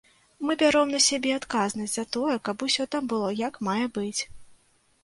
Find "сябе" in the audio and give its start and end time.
1.07-1.35